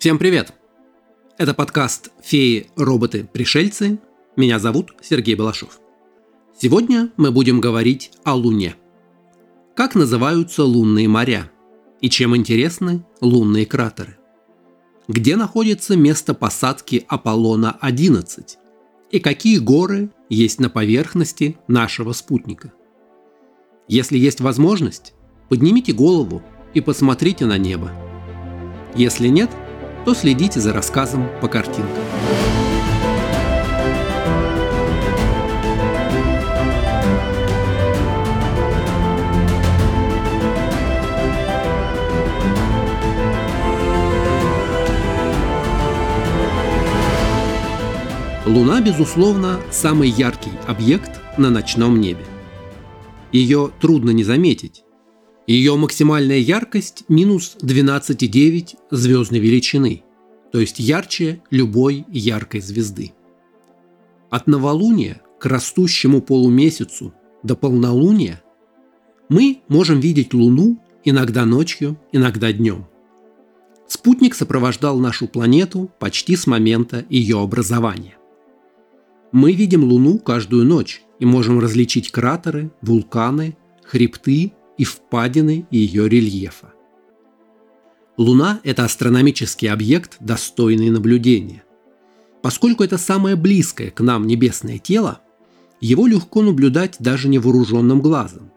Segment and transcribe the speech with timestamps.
[0.00, 0.54] Всем привет!
[1.36, 3.98] Это подкаст «Феи, роботы, пришельцы».
[4.34, 5.78] Меня зовут Сергей Балашов.
[6.58, 8.76] Сегодня мы будем говорить о Луне.
[9.76, 11.50] Как называются лунные моря?
[12.00, 14.16] И чем интересны лунные кратеры?
[15.06, 18.56] Где находится место посадки Аполлона-11?
[19.10, 22.72] И какие горы есть на поверхности нашего спутника?
[23.86, 25.12] Если есть возможность,
[25.50, 26.42] поднимите голову
[26.72, 27.92] и посмотрите на небо.
[28.94, 29.50] Если нет–
[30.04, 32.04] то следите за рассказом по картинкам.
[48.46, 52.24] Луна, безусловно, самый яркий объект на ночном небе.
[53.30, 54.82] Ее трудно не заметить,
[55.50, 60.04] ее максимальная яркость минус 12,9 звездной величины,
[60.52, 63.14] то есть ярче любой яркой звезды.
[64.30, 68.40] От новолуния к растущему полумесяцу до полнолуния
[69.28, 72.86] мы можем видеть Луну иногда ночью, иногда днем.
[73.88, 78.14] Спутник сопровождал нашу планету почти с момента ее образования.
[79.32, 86.72] Мы видим Луну каждую ночь и можем различить кратеры, вулканы, хребты и впадины ее рельефа.
[88.16, 91.64] Луна– это астрономический объект, достойный наблюдения.
[92.40, 95.20] Поскольку это самое близкое к нам небесное тело,
[95.82, 98.52] его легко наблюдать даже невооруженным глазом,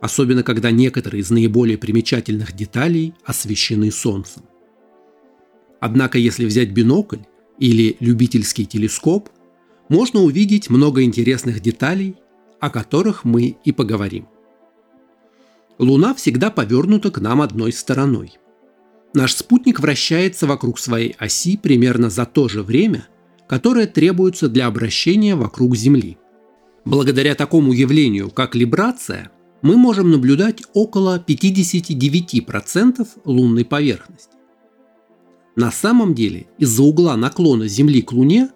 [0.00, 4.42] особенно когда некоторые из наиболее примечательных деталей освещены Солнцем.
[5.78, 7.22] Однако если взять бинокль
[7.60, 9.28] или любительский телескоп,
[9.88, 12.16] можно увидеть много интересных деталей,
[12.58, 14.26] о которых мы и поговорим.
[15.80, 18.34] Луна всегда повернута к нам одной стороной.
[19.14, 23.08] Наш спутник вращается вокруг своей оси примерно за то же время,
[23.48, 26.18] которое требуется для обращения вокруг Земли.
[26.84, 29.30] Благодаря такому явлению, как либрация,
[29.62, 34.36] мы можем наблюдать около 59% лунной поверхности.
[35.56, 38.50] На самом деле, из-за угла наклона Земли к Луне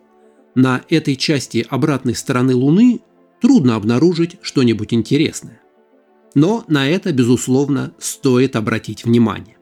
[0.55, 3.01] на этой части обратной стороны Луны
[3.41, 5.64] трудно обнаружить что-нибудь интересное
[6.35, 9.57] но на это, безусловно, стоит обратить внимание.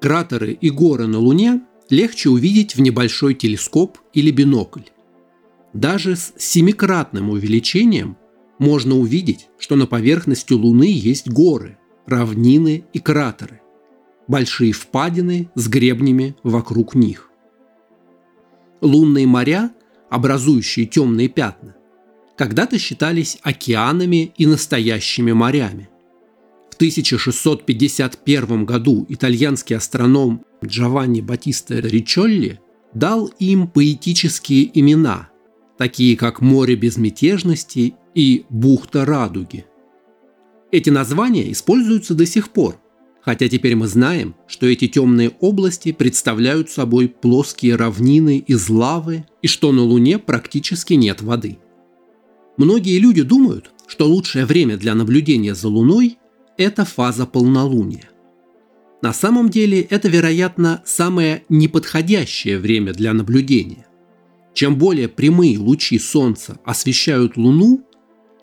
[0.00, 4.82] Кратеры и горы на Луне легче увидеть в небольшой телескоп или бинокль.
[5.72, 8.16] Даже с семикратным увеличением
[8.58, 13.60] можно увидеть, что на поверхности Луны есть горы, равнины и кратеры,
[14.26, 17.30] большие впадины с гребнями вокруг них.
[18.80, 19.72] Лунные моря,
[20.10, 21.76] образующие темные пятна,
[22.38, 25.88] когда-то считались океанами и настоящими морями.
[26.70, 32.60] В 1651 году итальянский астроном Джованни Батиста Ричолли
[32.94, 35.30] дал им поэтические имена,
[35.76, 39.66] такие как «Море безмятежности» и «Бухта радуги».
[40.70, 42.80] Эти названия используются до сих пор,
[43.20, 49.48] хотя теперь мы знаем, что эти темные области представляют собой плоские равнины из лавы и
[49.48, 51.58] что на Луне практически нет воды–
[52.58, 56.18] Многие люди думают, что лучшее время для наблюдения за Луной–
[56.58, 58.10] это фаза полнолуния.
[59.00, 63.86] На самом деле это, вероятно, самое неподходящее время для наблюдения.
[64.54, 67.86] Чем более прямые лучи Солнца освещают Луну,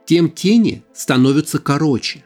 [0.06, 2.24] тем тени становятся короче,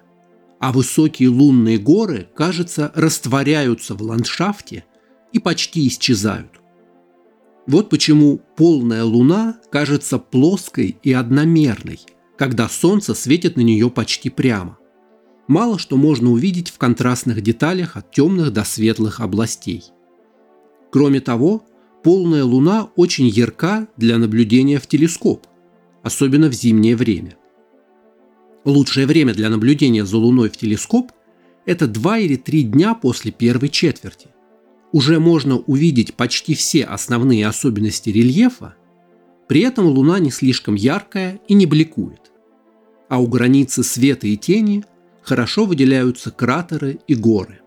[0.60, 4.86] а высокие лунные горы, кажется, растворяются в ландшафте
[5.34, 6.59] и почти исчезают.
[7.70, 12.00] Вот почему полная луна кажется плоской и одномерной,
[12.36, 14.80] когда солнце светит на нее почти прямо.
[15.48, 19.84] Мало что можно увидеть в контрастных деталях от темных до светлых областей.
[20.92, 21.64] Кроме того,
[22.02, 25.46] полная луна очень ярка для наблюдения в телескоп,
[26.02, 27.38] особенно в зимнее время.
[28.66, 31.12] Лучшее время для наблюдения за Луной в телескоп–
[31.68, 34.30] это 2 или 3 дня после первой четверти
[34.92, 38.76] уже можно увидеть почти все основные особенности рельефа,
[39.48, 42.32] при этом Луна не слишком яркая и не бликует.
[43.08, 44.84] А у границы света и тени
[45.22, 47.62] хорошо выделяются кратеры и горы.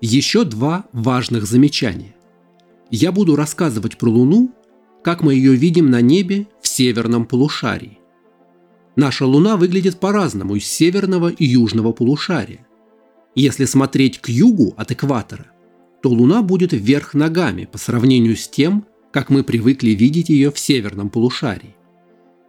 [0.00, 2.14] Еще два важных замечания.
[2.90, 4.52] Я буду рассказывать про Луну,
[5.02, 7.98] как мы ее видим на небе в северном полушарии.
[8.96, 12.66] Наша Луна выглядит по-разному из северного и южного полушария–
[13.34, 15.46] если смотреть к югу от экватора,
[16.02, 20.58] то Луна будет вверх ногами по сравнению с тем, как мы привыкли видеть ее в
[20.58, 21.74] северном полушарии.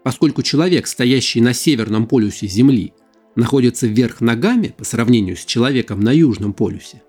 [0.03, 2.93] Поскольку человек, стоящий на северном полюсе Земли,
[3.35, 7.01] находится вверх ногами по сравнению с человеком на южном полюсе,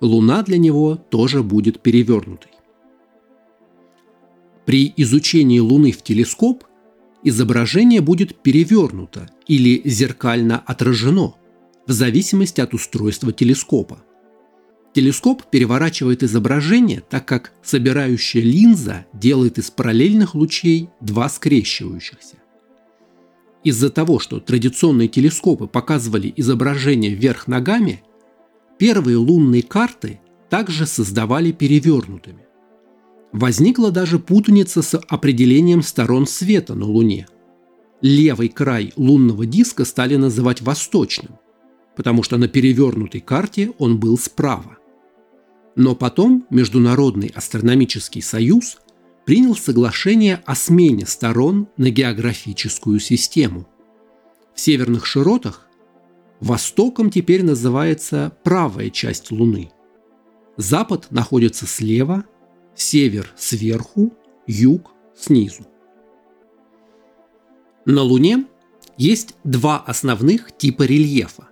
[0.00, 2.52] Луна для него тоже будет перевернутой.
[4.64, 6.64] При изучении Луны в телескоп
[7.22, 11.34] изображение будет перевернуто или зеркально отражено,
[11.86, 14.02] в зависимости от устройства телескопа.
[14.92, 22.36] Телескоп переворачивает изображение, так как собирающая линза делает из параллельных лучей два скрещивающихся.
[23.62, 28.02] Из-за того, что традиционные телескопы показывали изображение вверх ногами,
[28.78, 32.46] первые лунные карты также создавали перевернутыми.
[33.32, 37.28] Возникла даже путаница с определением сторон света на Луне.
[38.00, 41.38] Левый край лунного диска стали называть восточным,
[42.00, 44.78] потому что на перевернутой карте он был справа.
[45.76, 48.78] Но потом Международный астрономический союз
[49.26, 53.68] принял соглашение о смене сторон на географическую систему.
[54.54, 55.68] В северных широтах
[56.40, 59.70] востоком теперь называется правая часть Луны.
[60.56, 62.24] Запад находится слева,
[62.74, 64.14] север сверху,
[64.46, 65.66] юг снизу.
[67.84, 68.46] На Луне
[68.96, 71.49] есть два основных типа рельефа.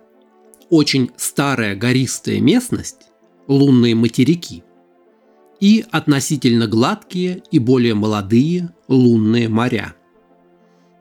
[0.69, 3.07] Очень старая гористая местность–
[3.47, 4.63] лунные материки–
[5.59, 9.95] и относительно гладкие и более молодые лунные моря.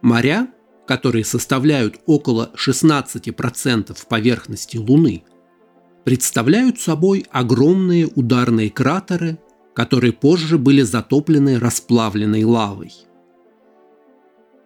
[0.02, 0.48] Моря,
[0.86, 5.24] которые составляют около 16% поверхности Луны,
[6.04, 9.38] представляют собой огромные ударные кратеры,
[9.74, 12.92] которые позже были затоплены расплавленной лавой.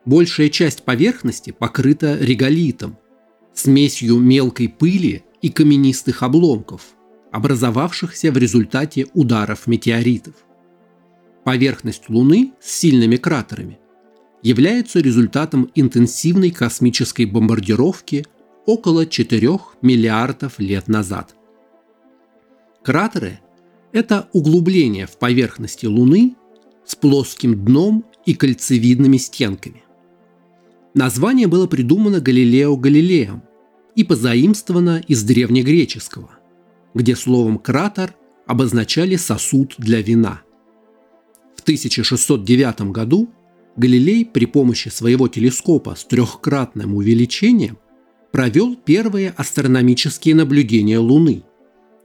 [0.04, 2.98] Большая часть поверхности покрыта реголитом,
[3.54, 6.82] смесью мелкой пыли и каменистых обломков–
[7.32, 10.34] образовавшихся в результате ударов метеоритов.
[11.44, 13.78] Поверхность Луны с сильными кратерами
[14.42, 18.26] является результатом интенсивной космической бомбардировки
[18.66, 21.34] около 4 миллиардов лет назад.
[22.84, 23.40] Кратеры–
[23.92, 26.36] это углубления в поверхности Луны
[26.84, 29.81] с плоским дном и кольцевидными стенками.
[30.94, 33.42] Название было придумано Галилео Галилеем
[33.94, 36.30] и позаимствовано из древнегреческого–
[36.94, 38.14] где словом «кратер»
[38.46, 40.42] обозначали сосуд для вина.
[41.56, 43.30] В 1609 году
[43.76, 47.78] Галилей при помощи своего телескопа с трехкратным увеличением
[48.30, 51.44] провел первые астрономические наблюдения Луны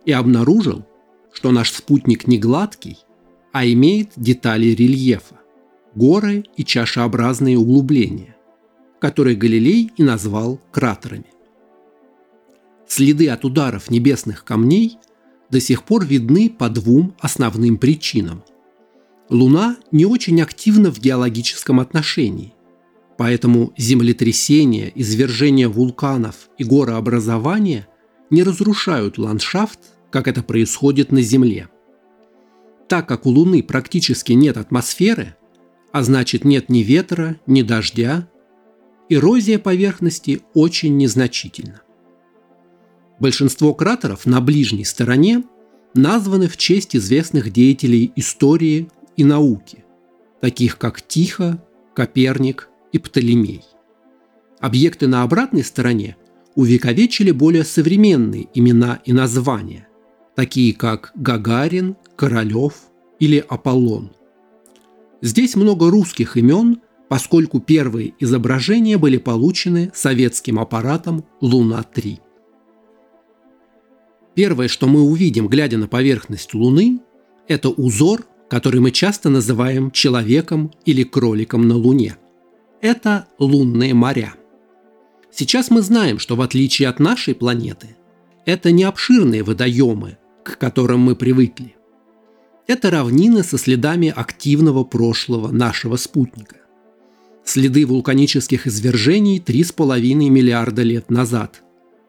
[0.05, 0.85] и обнаружил,
[1.33, 2.97] что наш спутник не гладкий,
[3.51, 5.39] а имеет детали рельефа,
[5.95, 8.36] горы и чашеобразные углубления,
[8.99, 11.27] которые Галилей и назвал кратерами.
[12.87, 14.97] Следы от ударов небесных камней
[15.49, 18.43] до сих пор видны по двум основным причинам.
[19.29, 22.53] Луна не очень активна в геологическом отношении,
[23.17, 27.87] поэтому землетрясения, извержения вулканов и горообразования
[28.29, 29.79] не разрушают ландшафт,
[30.11, 31.69] как это происходит на Земле.
[32.87, 35.35] Так как у Луны практически нет атмосферы,
[35.91, 38.29] а значит нет ни ветра, ни дождя,
[39.09, 41.81] эрозия поверхности очень незначительна.
[43.19, 45.43] Большинство кратеров на ближней стороне
[45.93, 49.83] названы в честь известных деятелей истории и науки,
[50.41, 51.63] таких как Тихо,
[51.95, 53.63] Коперник и Птолемей.
[54.59, 56.15] Объекты на обратной стороне
[56.55, 59.87] увековечили более современные имена и названия,
[60.35, 62.73] такие как Гагарин, Королев
[63.19, 64.11] или Аполлон.
[65.21, 72.19] Здесь много русских имен, поскольку первые изображения были получены советским аппаратом Луна-3.
[74.35, 76.99] Первое, что мы увидим, глядя на поверхность Луны,
[77.47, 82.17] это узор, который мы часто называем человеком или кроликом на Луне.
[82.81, 84.35] Это лунные моря.
[85.31, 87.95] Сейчас мы знаем, что в отличие от нашей планеты,
[88.45, 91.75] это не обширные водоемы, к которым мы привыкли.
[92.67, 96.57] Это равнины со следами активного прошлого нашего спутника.
[97.47, 101.63] Следы вулканических извержений 3,5 миллиарда лет назад,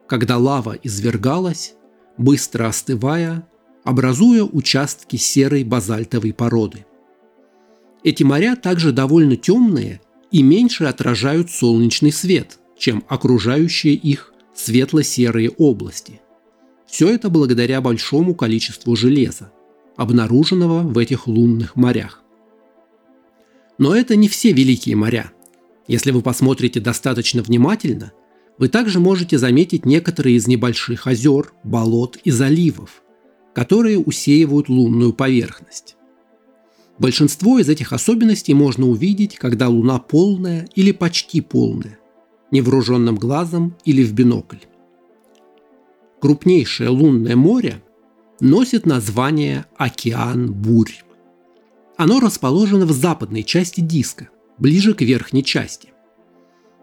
[0.09, 1.75] когда лава извергалась
[2.17, 3.47] быстро остывая,
[3.85, 6.87] образуя участки серой базальтовой породы.
[8.03, 10.01] Эти моря также довольно темные
[10.33, 16.21] и меньше отражают солнечный свет, чем окружающие их светло-серые области.
[16.89, 19.53] Все это благодаря большому количеству железа,
[19.97, 22.25] обнаруженного в этих лунных морях.
[23.79, 25.33] Но это не все великие моря.
[25.87, 28.13] Если вы посмотрите достаточно внимательно,
[28.59, 33.03] вы также можете заметить некоторые из небольших озер, болот и заливов,
[33.55, 35.97] которые усеивают лунную поверхность.
[36.99, 42.01] Большинство из этих особенностей можно увидеть, когда Луна полная или почти полная,
[42.51, 44.59] невооруженным глазом или в бинокль.
[46.21, 47.81] Крупнейшее лунное море
[48.41, 51.08] носит название «Океан бурь».
[51.99, 55.89] Оно расположено в западной части диска, ближе к верхней части.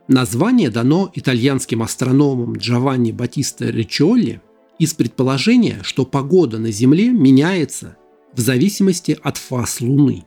[0.10, 4.42] Название дано итальянским астрономом Джованни Батиста Ричолли
[4.78, 7.96] из предположения, что погода на Земле меняется
[8.34, 10.26] в зависимости от фаз Луны.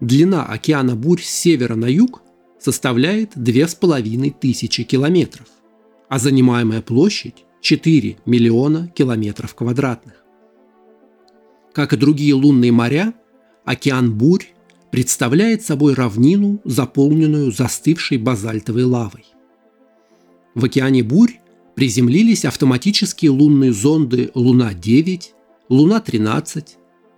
[0.00, 2.22] Длина океана бурь с севера на юг
[2.60, 5.48] составляет 2500 километров,
[6.08, 10.14] а занимаемая площадь– 4 миллиона километров квадратных.
[11.72, 13.14] Как и другие лунные моря,
[13.68, 14.46] океан бурь
[14.90, 19.26] представляет собой равнину, заполненную застывшей базальтовой лавой.
[20.54, 21.34] В океане бурь
[21.74, 25.22] приземлились автоматические лунные зонды Луна-9,
[25.68, 26.66] Луна-13,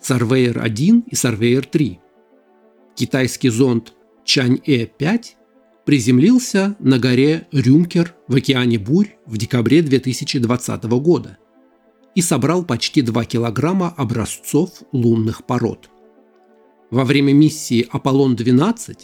[0.03, 1.99] Surveyor-1 и Surveyor-3.
[2.97, 5.25] Китайский зонд Чань-Э-5
[5.85, 11.39] приземлился на горе Рюмкер в океане Бурь в декабре 2020 года
[12.17, 15.89] и собрал почти 2 килограмма образцов лунных пород.
[16.91, 18.99] Во время миссии «Аполлон-12»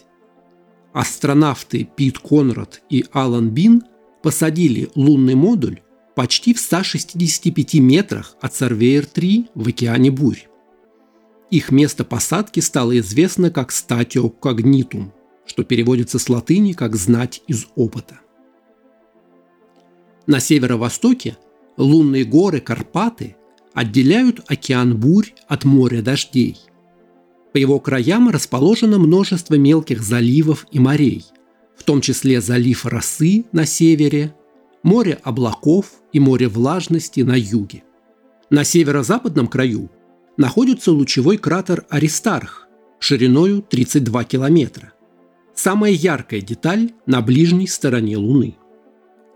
[0.93, 3.83] астронавты Пит Конрад и Алан Бин–
[4.26, 5.83] посадили лунный модуль
[6.16, 10.49] почти в 165 метрах от Сарвейер-3 в океане Бурь.
[11.52, 15.12] Их место посадки стало известно как «статио когнитум»,
[15.47, 18.19] что переводится с латыни как «знать из опыта».
[20.26, 21.37] На северо-востоке
[21.76, 23.37] лунные горы Карпаты
[23.75, 26.59] отделяют океан Бурь от моря дождей.
[27.53, 31.25] По его краям расположено множество мелких заливов и морей,
[31.76, 34.35] в том числе залив Росы на севере,
[34.83, 37.83] море облаков и море влажности на юге.
[38.50, 39.91] На северо-западном краю
[40.37, 42.67] находится лучевой кратер Аристарх
[42.99, 44.93] шириною 32 километра.
[45.55, 48.57] Самая яркая деталь на ближней стороне Луны.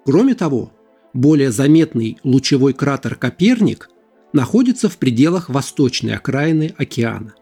[0.05, 0.73] Кроме того,
[1.13, 3.91] более заметный лучевой кратер Коперник
[4.33, 7.35] находится в пределах восточной окраины океана.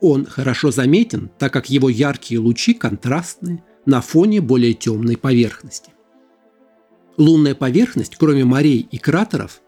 [0.00, 5.92] Он хорошо заметен, так как его яркие лучи контрастны на фоне более темной поверхности.
[7.16, 9.62] Лунная поверхность, кроме морей и кратеров,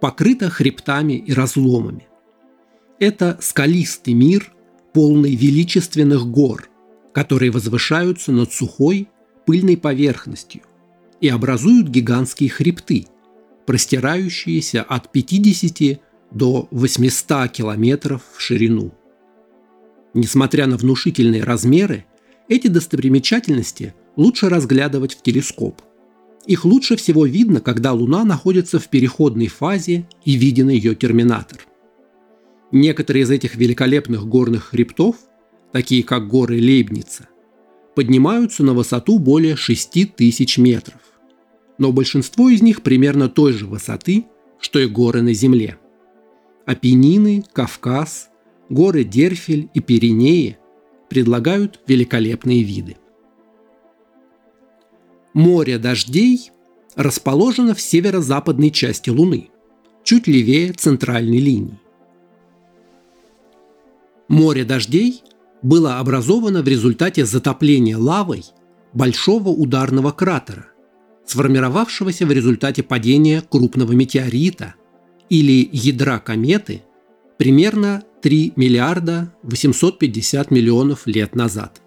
[0.00, 2.08] покрыта хребтами и разломами.
[2.98, 4.52] Это скалистый мир,
[4.92, 6.68] полный величественных гор,
[7.12, 9.08] которые возвышаются над сухой,
[9.46, 10.62] пыльной поверхностью
[11.20, 13.06] и образуют гигантские хребты,
[13.66, 18.92] простирающиеся от 50 до 800 километров в ширину.
[20.14, 22.06] Несмотря на внушительные размеры,
[22.48, 25.82] эти достопримечательности лучше разглядывать в телескоп.
[26.46, 31.58] Их лучше всего видно, когда Луна находится в переходной фазе и виден ее терминатор.
[32.72, 35.16] Некоторые из этих великолепных горных хребтов,
[35.72, 37.28] такие как горы Лейбница,
[37.94, 41.00] поднимаются на высоту более 6000 метров.
[41.76, 44.24] Но большинство из них примерно той же высоты,
[44.58, 45.78] что и горы на Земле.
[46.66, 48.28] Апеннины, Кавказ,
[48.68, 50.58] горы Дерфель и Пиренеи
[51.08, 52.96] предлагают великолепные виды.
[55.32, 56.50] Море дождей
[56.94, 59.50] расположено в северо-западной части Луны,
[60.02, 61.78] чуть левее центральной линии.
[64.28, 65.22] Море дождей
[65.62, 68.44] было образовано в результате затопления лавой
[68.92, 70.66] большого ударного кратера,
[71.24, 74.74] сформировавшегося в результате падения крупного метеорита
[75.28, 76.82] или ядра кометы
[77.36, 81.80] примерно 3 миллиарда 850 миллионов лет назад.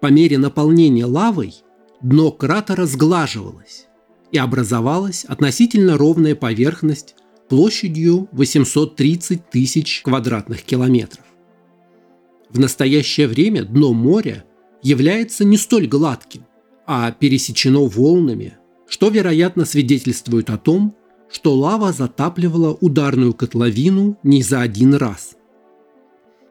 [0.00, 1.54] По мере наполнения лавой
[2.00, 3.86] дно кратера сглаживалось
[4.30, 7.16] и образовалась относительно ровная поверхность
[7.48, 11.24] площадью 830 тысяч квадратных километров.
[12.48, 14.44] В настоящее время дно моря
[14.82, 16.46] является не столь гладким,
[16.86, 18.56] а пересечено волнами,
[18.88, 20.94] что, вероятно, свидетельствует о том,
[21.32, 25.34] что лава затапливала ударную котловину не за один раз.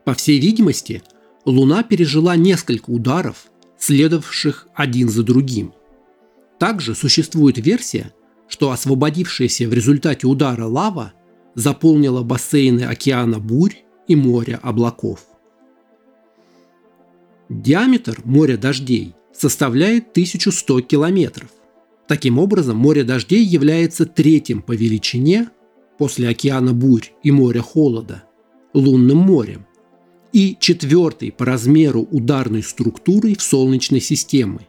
[0.04, 1.04] По всей видимости,
[1.46, 3.46] Луна пережила несколько ударов,
[3.78, 5.74] следовавших один за другим.
[6.60, 8.12] Также существует версия,
[8.48, 11.14] что освободившаяся в результате удара лава
[11.56, 13.76] заполнила бассейны океана бурь
[14.08, 15.26] и моря облаков.
[17.50, 21.50] Диаметр моря дождей составляет 1100 километров.
[22.12, 25.48] Таким образом, море дождей является третьим по величине
[25.98, 28.26] после океана бурь и моря холода
[28.74, 29.66] лунным морем
[30.34, 34.68] и четвертый по размеру ударной структурой в Солнечной системе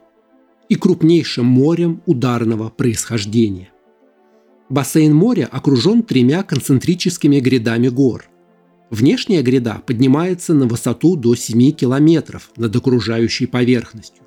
[0.69, 3.73] и крупнейшим морем ударного происхождения.
[4.69, 8.29] Бассейн моря окружен тремя концентрическими грядами гор.
[8.89, 14.22] Внешняя гряда поднимается на высоту до 7 километров над окружающей поверхностью.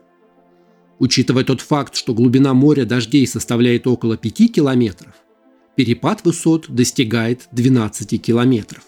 [0.99, 5.15] Учитывая тот факт, что глубина моря дождей составляет около 5 километров,
[5.75, 8.83] Перепад высот достигает 12 километров.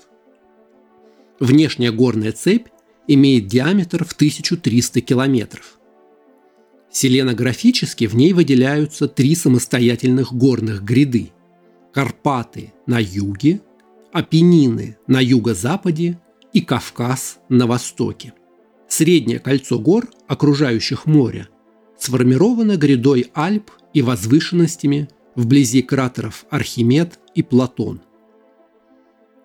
[1.38, 2.68] Внешняя горная цепь
[3.06, 5.78] имеет диаметр в 1300 километров.
[6.90, 11.30] Селенографически в ней выделяются три самостоятельных горных гряды–
[11.92, 13.60] Карпаты на юге,
[14.12, 16.18] Апеннины на юго-западе
[16.54, 18.32] и Кавказ на востоке.
[18.88, 21.48] Среднее кольцо гор, окружающих море,
[21.99, 28.00] сформировано грядой Альп и возвышенностями вблизи кратеров Архимед и Платон.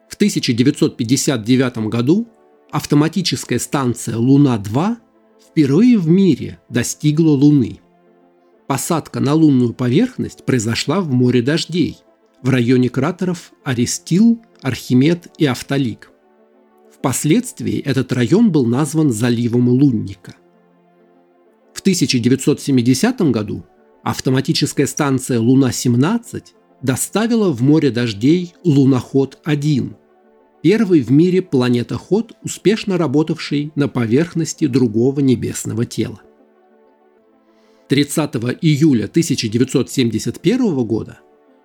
[0.10, 2.28] В 1959 году
[2.72, 4.98] автоматическая станция «Луна-2»
[5.50, 7.80] впервые в мире достигла Луны.
[8.68, 11.98] Посадка на лунную поверхность произошла в море дождей
[12.42, 16.12] в районе кратеров Аристил, Архимед и Автолик.
[16.96, 20.36] Впоследствии этот район был назван заливом Лунника.
[21.84, 23.66] В 1970 году
[24.04, 26.42] автоматическая станция «Луна-17»
[26.82, 29.94] доставила в море дождей луноход-1,
[30.62, 36.22] первый в мире планетоход, успешно работавший на поверхности другого небесного тела.
[37.90, 41.20] 30 июля 1971 года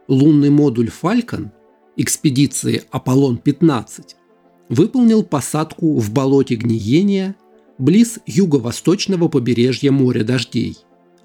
[0.08, 1.52] лунный модуль «Фалькон»
[1.96, 4.16] экспедиции «Аполлон-15»
[4.68, 7.37] выполнил посадку в болоте гниения
[7.78, 10.76] близ юго-восточного побережья моря дождей,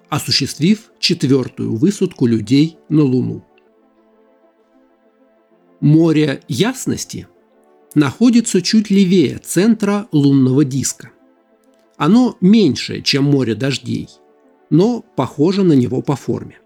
[0.10, 3.44] осуществив четвертую высадку людей на Луну.
[5.80, 7.28] Море ясности
[7.96, 11.12] находится чуть левее центра лунного диска.
[11.98, 14.08] Оно меньше, чем море дождей,
[14.70, 16.60] но похоже на него по форме.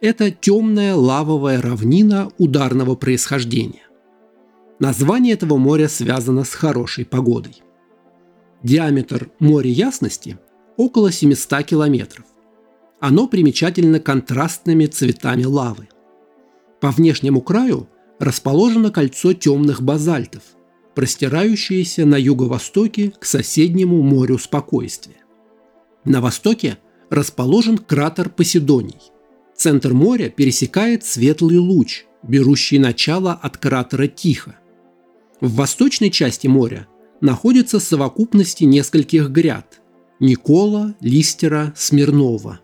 [0.00, 3.86] Это темная лавовая равнина ударного происхождения.
[4.78, 7.62] Название этого моря связано с хорошей погодой.
[8.62, 10.38] Диаметр моря ясности
[10.76, 12.24] около 700 километров.
[13.00, 15.88] Оно примечательно контрастными цветами лавы.
[16.80, 20.42] По внешнему краю расположено кольцо темных базальтов,
[20.94, 25.16] простирающееся на юго-востоке к соседнему морю спокойствия.
[26.04, 26.78] На востоке
[27.10, 29.00] расположен кратер Поседоний.
[29.54, 34.56] Центр моря пересекает светлый луч, берущий начало от кратера Тихо–
[35.40, 36.86] в восточной части моря
[37.20, 39.80] находятся совокупности нескольких гряд–
[40.20, 42.60] Никола, Листера, Смирнова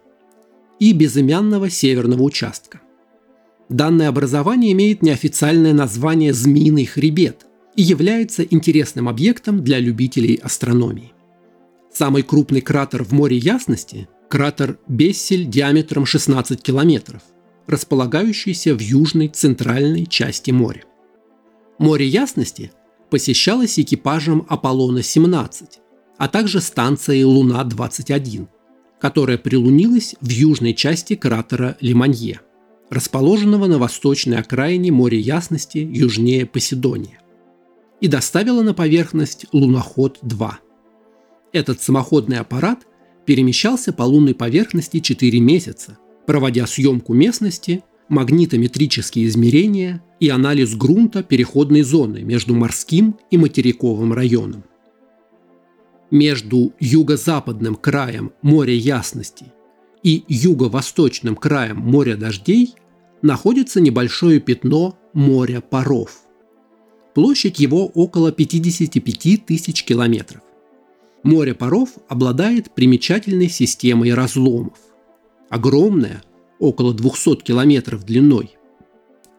[0.79, 2.81] и безымянного северного участка.
[3.69, 11.13] Данное образование имеет неофициальное название «Змеиный хребет» и является интересным объектом для любителей астрономии.
[11.93, 17.23] Самый крупный кратер в море ясности– кратер Бессель диаметром 16 километров,
[17.67, 20.85] располагающийся в южной центральной части моря.
[21.79, 22.73] Море ясности
[23.13, 25.65] посещалось экипажем Аполлона-17,
[26.17, 28.49] а также станцией Луна-21,
[28.99, 32.41] которая прилунилась в южной части кратера Лиманье,
[32.89, 37.21] расположенного на восточной окраине моря ясности южнее Поседония,
[38.01, 40.53] и доставила на поверхность луноход-2.
[41.53, 42.87] Этот самоходный аппарат
[43.27, 51.81] перемещался по лунной поверхности 4 месяца, проводя съемку местности магнитометрические измерения и анализ грунта переходной
[51.81, 54.65] зоны между морским и материковым районом.
[56.11, 59.47] Между юго-западным краем моря ясности
[60.03, 62.75] и юго-восточным краем моря дождей
[63.23, 66.21] находится небольшое пятно моря паров.
[67.15, 70.43] Площадь его около 55 тысяч километров.
[71.23, 74.79] Море паров обладает примечательной системой разломов.
[75.49, 76.23] Огромная,
[76.63, 78.55] около 200 километров длиной.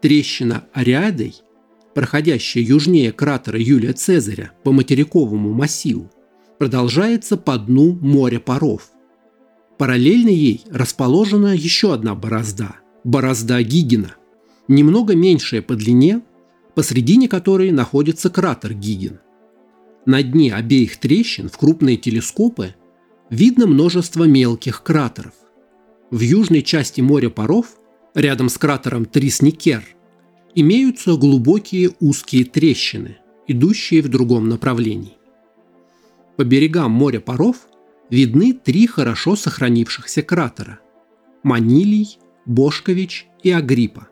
[0.02, 1.36] Трещина Ариадой,
[1.96, 6.12] проходящая южнее кратера Юлия Цезаря по материковому массиву,
[6.60, 8.90] продолжается по дну моря паров.
[9.78, 14.16] Параллельно ей расположена еще одна борозда– борозда Гигина,
[14.68, 16.22] немного меньшая по длине,
[16.76, 19.20] посредине которой находится кратер Гигин.
[20.06, 22.76] На дне обеих трещин в крупные телескопы
[23.30, 25.34] видно множество мелких кратеров.
[26.14, 27.76] В южной части моря паров,
[28.14, 29.84] рядом с кратером Трисникер,
[30.54, 35.18] имеются глубокие узкие трещины, идущие в другом направлении.
[36.38, 37.68] По берегам моря паров
[38.12, 40.80] видны три хорошо сохранившихся кратера–
[41.42, 44.08] Манилий, Бошкович и Агриппа.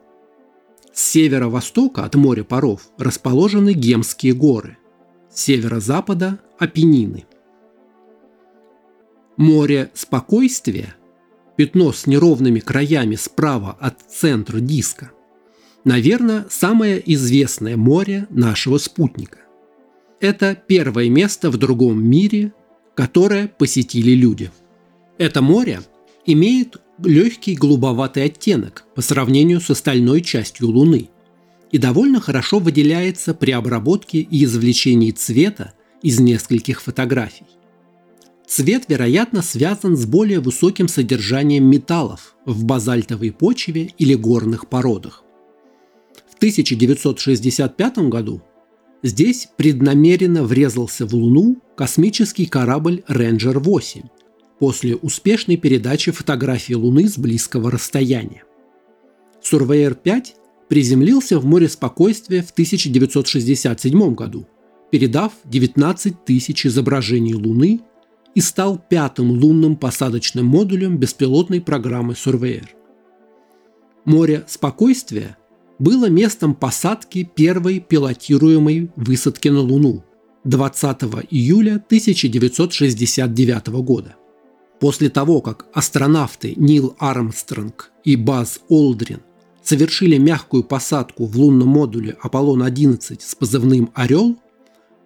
[0.91, 4.79] С северо-востока от моря паров расположены Гемские горы,
[5.29, 7.25] с северо-запада– Апеннины.
[9.37, 10.95] Море спокойствия–
[11.61, 15.11] пятно с неровными краями справа от центра диска,
[15.83, 19.37] наверное, самое известное море нашего спутника.
[20.19, 22.51] Это первое место в другом мире,
[22.95, 24.49] которое посетили люди.
[25.19, 25.81] Это море
[26.25, 31.09] имеет легкий голубоватый оттенок по сравнению с остальной частью Луны
[31.71, 37.45] и довольно хорошо выделяется при обработке и извлечении цвета из нескольких фотографий.
[38.51, 45.23] Цвет, вероятно, связан с более высоким содержанием металлов в базальтовой почве или горных породах.
[46.29, 48.41] В 1965 году
[49.03, 54.03] здесь преднамеренно врезался в Луну космический корабль «Рейнджер-8»
[54.59, 58.43] после успешной передачи фотографий Луны с близкого расстояния.
[59.41, 60.25] Сурвейер-5
[60.67, 64.45] приземлился в море спокойствия в 1967 году,
[64.91, 67.79] передав 19 тысяч изображений Луны
[68.35, 72.67] и стал пятым лунным посадочным модулем беспилотной программы Surveyor.
[74.05, 75.37] Море спокойствия
[75.79, 80.03] было местом посадки первой пилотируемой высадки на Луну
[80.43, 84.15] 20 июля 1969 года.
[84.79, 89.21] После того, как астронавты Нил Армстронг и Баз Олдрин
[89.63, 94.37] совершили мягкую посадку в лунном модуле Аполлон-11 с позывным «Орел»,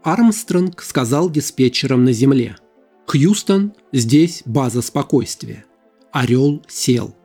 [0.03, 2.55] Армстронг сказал диспетчерам на Земле–
[3.07, 5.65] Хьюстон, здесь база спокойствия.
[6.11, 7.15] Орел сел.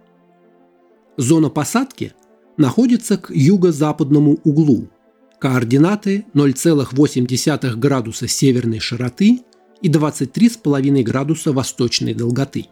[1.16, 2.12] Зона посадки
[2.56, 4.90] находится к юго-западному углу.
[5.38, 9.40] Координаты 0,8 градуса северной широты
[9.80, 12.66] и 23,5 градуса восточной долготы.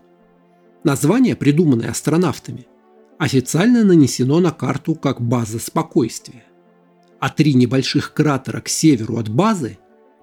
[0.84, 2.66] Название, придуманное астронавтами,
[3.18, 6.44] официально нанесено на карту как база спокойствия.
[7.20, 9.78] А три небольших кратера к северу от базы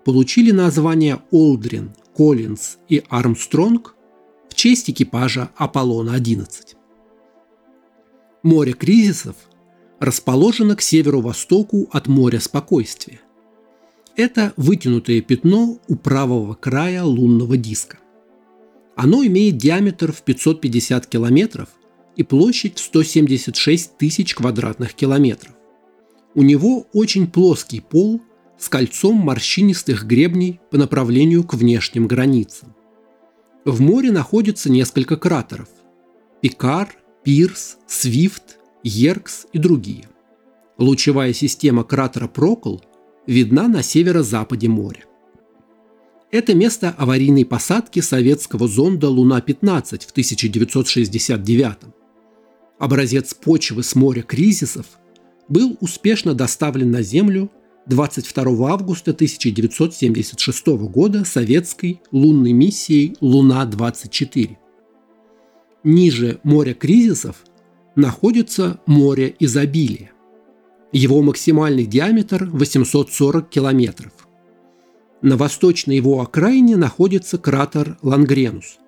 [0.06, 3.96] получили название Олдрин, Коллинз и Армстронг
[4.50, 6.48] в честь экипажа Аполлона-11.
[8.42, 9.36] Море кризисов
[10.00, 13.20] расположено к северо-востоку от моря спокойствия.
[14.16, 17.98] Это вытянутое пятно у правого края лунного диска.
[18.96, 21.68] Оно имеет диаметр в 550 километров
[22.16, 25.54] и площадь в 176 тысяч квадратных километров.
[26.34, 28.22] У него очень плоский пол–
[28.58, 32.76] с кольцом морщинистых гребней по направлению к внешним границам.
[33.66, 35.70] В море находится несколько кратеров–
[36.42, 36.90] Пикар,
[37.24, 40.08] Пирс, Свифт, Еркс и другие.
[40.78, 42.84] Лучевая система кратера Прокол
[43.26, 45.06] видна на северо-западе моря.
[46.32, 51.96] Это место аварийной посадки советского зонда «Луна-15» в 1969
[52.78, 54.86] Образец почвы с моря кризисов
[55.48, 57.50] был успешно доставлен на Землю
[57.88, 64.58] 22 августа 1976 года советской лунной миссией «Луна-24».
[65.84, 67.44] Ниже моря кризисов
[67.96, 70.12] находится море изобилия.
[70.92, 74.14] Его максимальный диаметр 840 километров.
[75.22, 78.80] На восточной его окраине находится кратер Лангренус.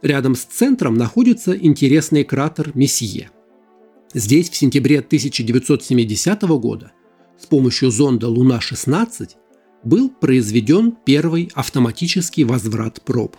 [0.00, 3.30] Рядом с центром находится интересный кратер Месье.
[4.14, 6.92] Здесь в сентябре 1970 года
[7.40, 9.30] с помощью зонда Луна-16
[9.82, 13.36] был произведен первый автоматический возврат проб.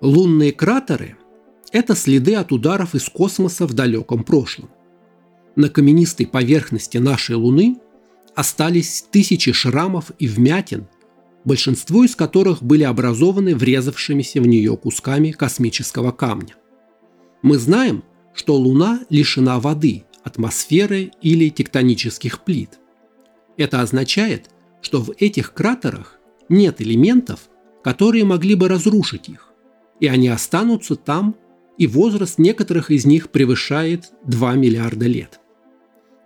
[0.00, 1.16] Лунные кратеры–
[1.72, 4.70] это следы от ударов из космоса в далеком прошлом.
[5.56, 7.78] На каменистой поверхности нашей Луны
[8.36, 10.86] остались тысячи шрамов и вмятин,
[11.44, 16.54] большинство из которых были образованы врезавшимися в нее кусками космического камня.
[17.42, 22.78] Мы знаем, что Луна лишена воды– атмосферы или тектонических плит.
[23.56, 27.48] Это означает, что в этих кратерах нет элементов,
[27.82, 29.52] которые могли бы разрушить их,
[29.98, 31.34] и они останутся там,
[31.76, 35.40] и возраст некоторых из них превышает 2 миллиарда лет.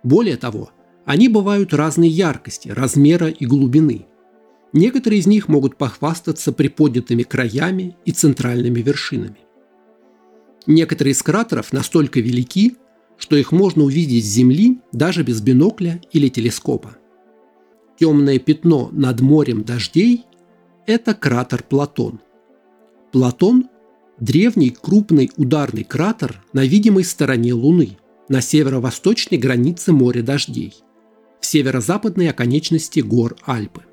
[0.03, 0.71] Более того,
[1.05, 4.05] они бывают разной яркости, размера и глубины.
[4.71, 9.37] Некоторые из них могут похвастаться приподнятыми краями и центральными вершинами.
[10.65, 12.77] Некоторые из кратеров настолько велики,
[13.17, 16.97] что их можно увидеть с Земли даже без бинокля или телескопа.
[17.99, 20.25] Темное пятно над морем дождей–
[20.85, 22.19] это кратер Платон.
[23.11, 23.69] Платон–
[24.19, 27.97] древний крупный ударный кратер на видимой стороне Луны,
[28.29, 30.73] на северо-восточной границе моря дождей,
[31.39, 33.83] в северо-западной оконечности гор Альпы.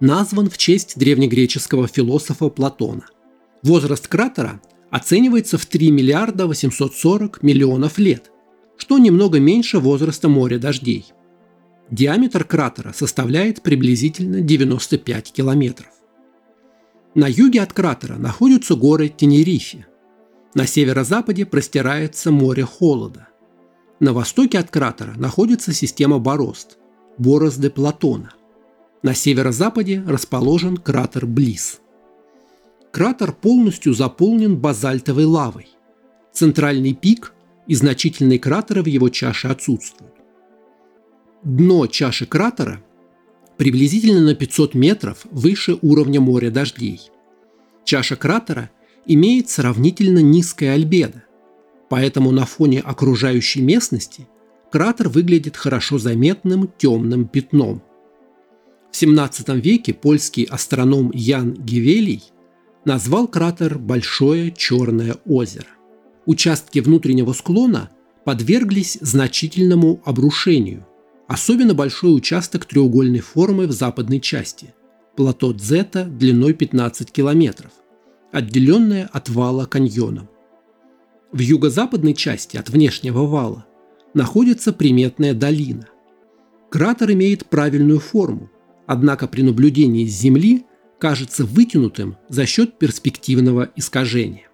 [0.00, 3.06] Назван в честь древнегреческого философа Платона.
[3.62, 8.30] Возраст кратера оценивается в 3 миллиарда 840 миллионов лет,
[8.76, 11.06] что немного меньше возраста моря дождей.
[11.90, 15.90] Диаметр кратера составляет приблизительно 95 километров.
[17.14, 19.86] На юге от кратера находятся горы Тенерифе.
[20.54, 23.28] На северо-западе простирается море холода.
[24.00, 26.78] На востоке от кратера находится система борозд–
[27.18, 28.32] борозды Платона.
[29.02, 31.80] На северо-западе расположен кратер Близ–
[32.92, 35.68] Кратер полностью заполнен базальтовой лавой.
[36.32, 37.34] Центральный пик
[37.66, 40.14] и значительные кратеры в его чаше отсутствуют.
[41.44, 42.82] Дно чаши кратера
[43.56, 47.00] приблизительно на 500 метров выше уровня моря дождей.
[47.84, 48.70] Чаша кратера
[49.06, 51.24] имеет сравнительно низкое альбедо,
[51.88, 54.28] поэтому на фоне окружающей местности
[54.70, 57.82] кратер выглядит хорошо заметным темным пятном.
[58.90, 62.22] В 17 веке польский астроном Ян Гевелий
[62.88, 65.68] назвал кратер «Большое черное озеро».
[66.24, 67.90] Участки внутреннего склона
[68.24, 70.86] подверглись значительному обрушению,
[71.26, 74.74] особенно большой участок треугольной формы в западной части–
[75.16, 77.72] плато Дзета длиной 15 километров,
[78.32, 80.30] отделенное от вала каньоном.
[81.30, 83.66] В юго-западной части от внешнего вала
[84.14, 85.88] находится приметная долина.
[86.70, 88.48] Кратер имеет правильную форму,
[88.86, 90.64] однако при наблюдении с Земли
[90.98, 94.48] кажется вытянутым за счет перспективного искажения.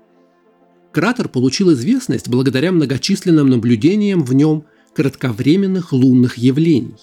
[0.92, 6.94] Кратер получил известность благодаря многочисленным наблюдениям в нем кратковременных лунных явлений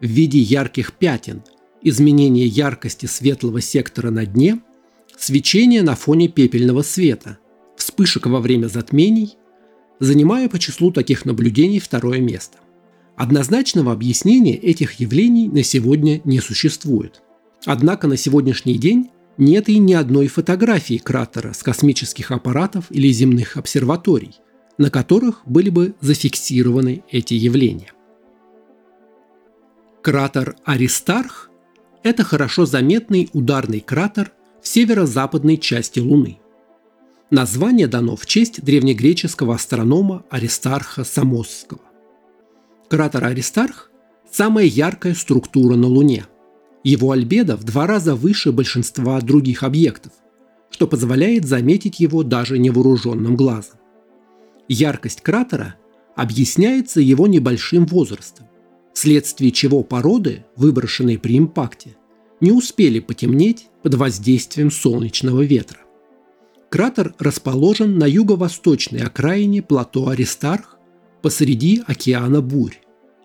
[0.00, 1.42] в виде ярких пятен,
[1.82, 4.60] изменения яркости светлого сектора на дне,
[5.16, 7.38] свечения на фоне пепельного света,
[7.76, 9.36] вспышек во время затмений,
[10.00, 12.58] занимая по числу таких наблюдений второе место.
[13.16, 17.22] Однозначного объяснения этих явлений на сегодня не существует.
[17.66, 23.56] Однако на сегодняшний день нет и ни одной фотографии кратера с космических аппаратов или земных
[23.56, 24.36] обсерваторий,
[24.78, 27.92] на которых были бы зафиксированы эти явления.
[30.00, 31.50] Кратер Аристарх–
[32.04, 34.30] это хорошо заметный ударный кратер
[34.62, 36.38] в северо-западной части Луны.
[37.30, 41.80] Название дано в честь древнегреческого астронома Аристарха Самосского.
[42.88, 43.90] Кратер Аристарх–
[44.30, 46.26] самая яркая структура на Луне.
[46.86, 50.12] Его альбедо в два раза выше большинства других объектов,
[50.70, 53.80] что позволяет заметить его даже невооруженным глазом.
[54.68, 55.74] Яркость кратера
[56.14, 58.46] объясняется его небольшим возрастом,
[58.94, 61.96] вследствие чего породы, выброшенные при импакте,
[62.40, 65.80] не успели потемнеть под воздействием солнечного ветра.
[66.70, 70.76] Кратер расположен на юго-восточной окраине плато Аристарх
[71.20, 72.78] посреди океана бурь,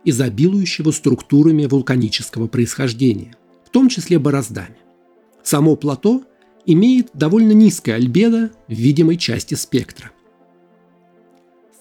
[0.04, 3.36] изобилующего структурами вулканического происхождения,
[3.72, 4.78] в том числе бороздами.
[5.44, 6.24] Само плато
[6.66, 10.12] имеет довольно низкое альбедо в видимой части спектра–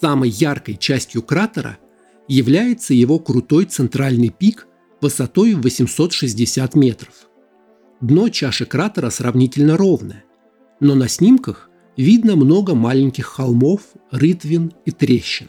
[0.00, 1.79] Самой яркой частью кратера
[2.26, 4.66] является его крутой центральный пик
[5.03, 7.12] высотой в 860 метров.
[8.00, 10.24] Дно чаши кратера сравнительно ровное,
[10.81, 15.48] но на снимках видно много маленьких холмов, рытвин и трещин.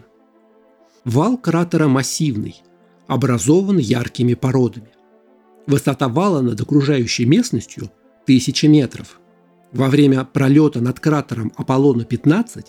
[1.05, 2.61] Вал кратера массивный,
[3.07, 4.89] образован яркими породами.
[5.67, 7.91] Высота вала над окружающей местностью–
[8.23, 9.19] 1000 метров.
[9.71, 12.65] Во время пролета над кратером Аполлона-15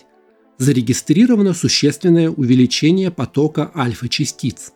[0.57, 4.71] зарегистрировано существенное увеличение потока альфа-частиц.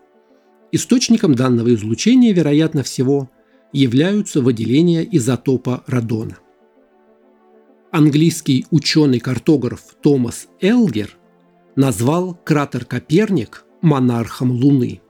[0.71, 3.29] Источником данного излучения, вероятно всего,
[3.71, 6.37] являются выделения изотопа радона.
[7.91, 11.17] Английский ученый-картограф Томас Элгер
[11.75, 15.01] назвал кратер Коперник монархом Луны.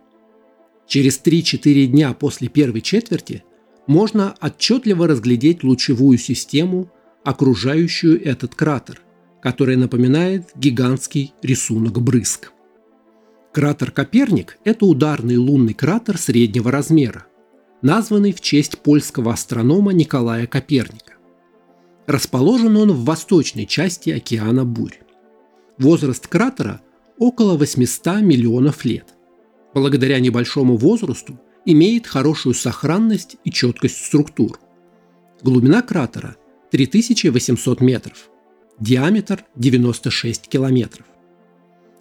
[0.88, 3.43] Через 3-4 дня после первой четверти
[3.88, 6.89] можно отчетливо разглядеть лучевую систему,
[7.23, 9.02] окружающую этот кратер,
[9.41, 12.54] которая напоминает гигантский рисунок брызг.
[13.54, 17.26] Кратер Коперник– это ударный лунный кратер среднего размера,
[17.82, 21.13] названный в честь польского астронома Николая Коперника.
[22.06, 25.00] Расположен он в восточной части океана Бурь.
[25.78, 26.82] Возраст кратера–
[27.17, 29.16] около 800 миллионов лет.
[29.78, 34.60] Благодаря небольшому возрасту имеет хорошую сохранность и четкость структур.
[35.44, 36.36] Глубина кратера–
[36.72, 38.32] 3800 метров–
[38.80, 41.06] диаметр 96 километров.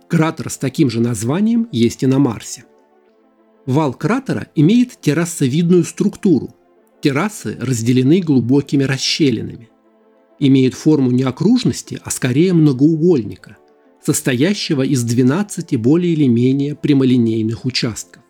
[0.09, 2.65] Кратер с таким же названием есть и на Марсе.
[3.67, 6.57] Вал кратера имеет террасовидную структуру.
[7.03, 9.69] Террасы разделены глубокими расщелинами.
[10.39, 13.59] Имеет форму не окружности, а скорее многоугольника,
[14.07, 18.23] состоящего из 12 более или менее прямолинейных участков.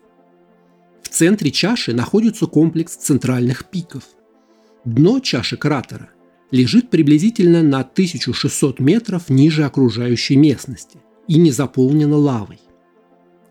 [1.03, 4.03] В центре чаши находится комплекс центральных пиков.
[4.85, 6.09] Дно чаши кратера
[6.49, 12.59] лежит приблизительно на 1600 метров ниже окружающей местности и не заполнена лавой.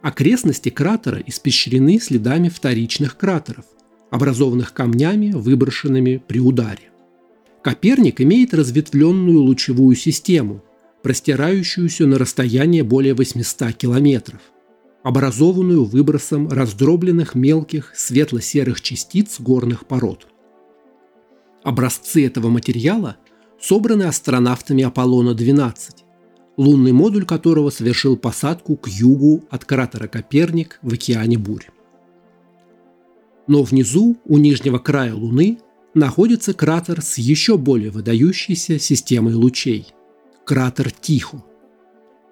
[0.03, 3.67] Окрестности кратера испещрены следами вторичных кратеров,
[4.11, 6.91] образованных камнями, выброшенными при ударе.
[7.63, 10.65] Коперник имеет разветвленную лучевую систему,
[11.07, 14.41] простирающуюся на расстояние более 800 километров,
[15.05, 20.27] образованную выбросом раздробленных мелких светло-серых частиц горных пород–
[21.63, 23.19] Образцы этого материала
[23.61, 25.77] собраны астронавтами Аполлона-12,
[26.57, 31.67] лунный модуль которого совершил посадку к югу от кратера Коперник в океане Бурь.
[33.47, 35.59] Но внизу, у нижнего края Луны,
[35.95, 39.87] находится кратер с еще более выдающейся системой лучей–
[40.47, 41.45] кратер Тихо.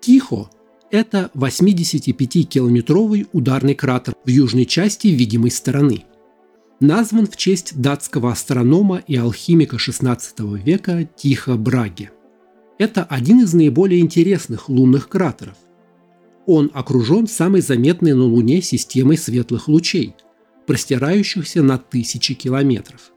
[0.00, 0.48] Тихо–
[0.92, 6.04] это 85-километровый ударный кратер в южной части видимой стороны.
[6.78, 12.12] Назван в честь датского астронома и алхимика XVI века Тихо Браге.
[12.78, 15.56] Это один из наиболее интересных лунных кратеров.
[16.46, 20.14] Он окружен самой заметной на Луне системой светлых лучей,
[20.68, 23.10] простирающихся на тысячи километров.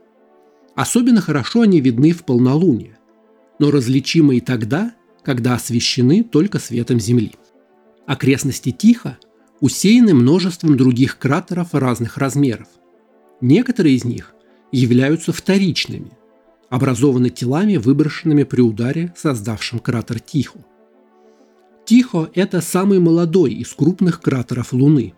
[0.75, 2.96] Особенно хорошо они видны в полнолуние,
[3.59, 4.93] но различимы и тогда,
[5.23, 7.33] когда освещены только светом Земли.
[8.05, 9.17] Окрестности Тихо
[9.59, 12.67] усеяны множеством других кратеров разных размеров.
[13.41, 14.33] Некоторые из них
[14.71, 16.11] являются вторичными,
[16.69, 20.59] образованы телами, выброшенными при ударе, создавшим кратер Тихо.
[21.85, 25.13] Тихо– это самый молодой из крупных кратеров Луны.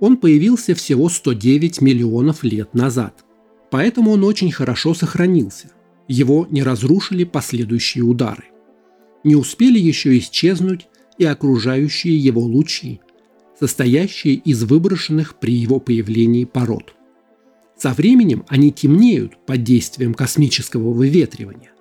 [0.00, 3.24] Он появился всего 109 миллионов лет назад–
[3.72, 5.68] Поэтому он очень хорошо сохранился.
[6.12, 8.44] Его не разрушили последующие удары.
[9.24, 13.00] Не успели еще исчезнуть и окружающие его лучи,
[13.58, 16.94] состоящие из выброшенных при его появлении пород.
[17.78, 21.72] Со временем они темнеют под действием космического выветривания,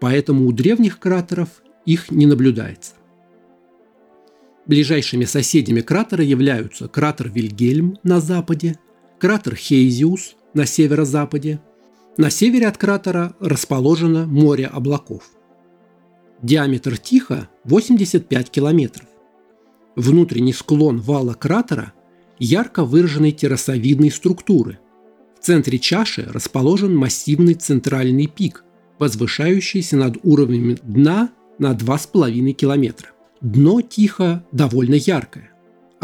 [0.00, 1.50] поэтому у древних кратеров
[1.84, 2.94] их не наблюдается.
[4.64, 8.78] Ближайшими соседями кратера являются кратер Вильгельм на западе,
[9.18, 11.60] кратер Хейзиус на северо-западе.
[12.16, 15.30] На севере от кратера расположено море облаков.
[16.42, 19.06] Диаметр Тихо 85 километров.
[19.96, 21.92] Внутренний склон вала кратера
[22.38, 24.78] ярко выраженной террасовидной структуры.
[25.40, 28.64] В центре чаши расположен массивный центральный пик,
[28.98, 33.10] возвышающийся над уровнем дна на 2,5 километра.
[33.40, 35.54] Дно Тихо довольно яркое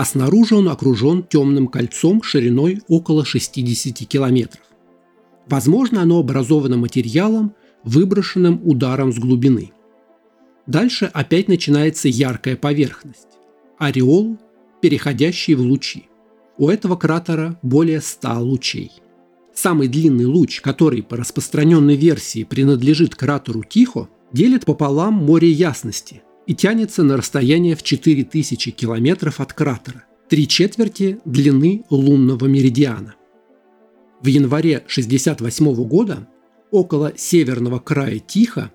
[0.01, 4.62] а снаружи он окружен темным кольцом шириной около 60 километров.
[5.46, 9.72] Возможно, оно образовано материалом, выброшенным ударом с глубины.
[10.66, 13.29] Дальше опять начинается яркая поверхность–
[13.79, 14.38] ореол,
[14.81, 16.09] переходящий в лучи.
[16.59, 18.92] У этого кратера более 100 лучей.
[19.55, 26.55] Самый длинный луч, который по распространенной версии принадлежит кратеру Тихо, делит пополам море ясности– и
[26.55, 33.14] тянется на расстояние в 4000 километров от кратера, три четверти длины лунного меридиана.
[34.22, 36.28] В январе 1968 года
[36.70, 38.70] около северного края Тихо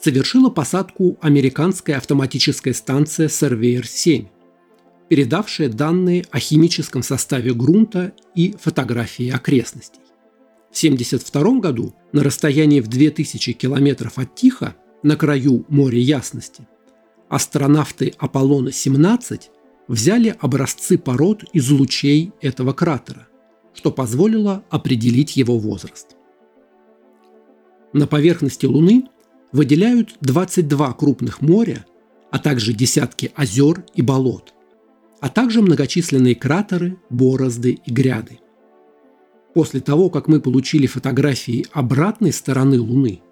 [0.00, 4.28] совершила посадку американская автоматическая станция Surveyor-7,
[5.08, 10.00] передавшая данные о химическом составе грунта и фотографии окрестностей.
[10.70, 16.68] В 1972 году на расстоянии в 2000 километров от Тихо, на краю моря ясности,
[17.28, 19.40] астронавты Аполлона-17
[19.88, 23.28] взяли образцы пород из лучей этого кратера,
[23.74, 26.16] что позволило определить его возраст.
[27.92, 29.04] На поверхности Луны
[29.52, 31.84] выделяют 22 крупных моря,
[32.30, 34.54] а также десятки озер и болот,
[35.20, 38.40] а также многочисленные кратеры, борозды и гряды.
[39.54, 43.20] После того, как мы получили фотографии обратной стороны Луны–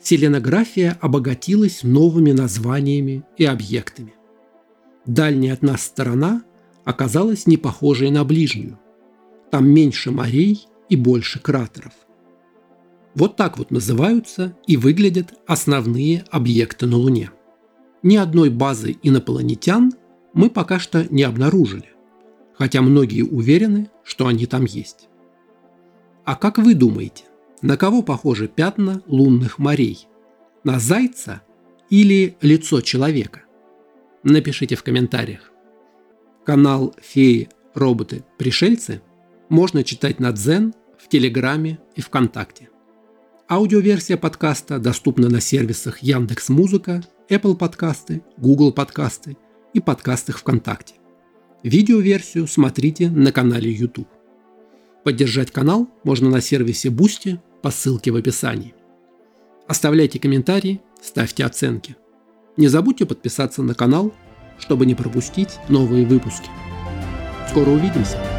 [0.00, 4.14] селенография обогатилась новыми названиями и объектами.
[5.04, 6.42] Дальняя от нас сторона
[6.84, 8.78] оказалась не похожей на ближнюю.
[9.50, 11.92] Там меньше морей и больше кратеров.
[13.14, 17.30] Вот так вот называются и выглядят основные объекты на Луне.
[18.02, 19.92] Ни одной базы инопланетян
[20.34, 21.88] мы пока что не обнаружили,
[22.54, 25.08] хотя многие уверены, что они там есть.
[26.24, 27.24] А как вы думаете,
[27.62, 30.06] на кого похожи пятна лунных морей?
[30.62, 31.42] На зайца
[31.88, 33.42] или лицо человека?
[34.22, 35.52] Напишите в комментариях.
[36.44, 39.00] Канал «Феи, роботы, пришельцы»
[39.48, 42.68] можно читать на Дзен, в Телеграме и ВКонтакте.
[43.48, 49.36] Аудиоверсия подкаста доступна на сервисах Яндекс Музыка, Apple подкасты, Google подкасты
[49.72, 50.94] и подкастах ВКонтакте.
[51.62, 54.08] Видеоверсию смотрите на канале YouTube.
[55.04, 58.74] Поддержать канал можно на сервисе Boosty по ссылке в описании.
[59.68, 61.96] Оставляйте комментарии, ставьте оценки.
[62.56, 64.12] Не забудьте подписаться на канал,
[64.58, 66.48] чтобы не пропустить новые выпуски.
[67.48, 68.35] Скоро увидимся!